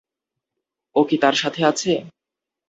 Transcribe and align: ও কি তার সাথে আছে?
ও 0.95 1.01
কি 1.03 1.15
তার 1.23 1.35
সাথে 1.41 1.61
আছে? 1.65 1.91